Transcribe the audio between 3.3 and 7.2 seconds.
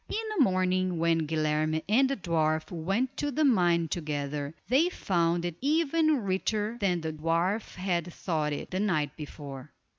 mine together, they found it even richer than the